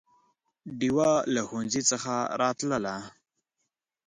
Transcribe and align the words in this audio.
ډېوه 0.79 1.11
له 1.33 1.41
ښوونځي 1.47 1.81
څخه 1.91 2.13
راتلله 2.41 2.95